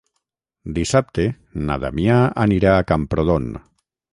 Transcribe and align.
Dissabte 0.77 1.27
na 1.67 1.77
Damià 1.83 2.17
anirà 2.47 2.75
a 2.79 2.89
Camprodon. 2.93 3.47